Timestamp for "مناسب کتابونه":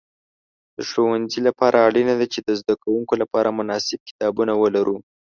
3.59-4.53